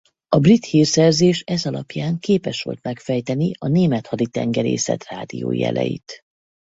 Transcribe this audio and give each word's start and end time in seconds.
A 0.29 0.39
brit 0.39 0.65
hírszerzés 0.65 1.41
ez 1.41 1.65
alapján 1.65 2.19
képes 2.19 2.63
volt 2.63 2.83
megfejteni 2.83 3.51
a 3.57 3.67
német 3.67 4.07
haditengerészet 4.07 5.05
rádiójeleit. 5.07 6.23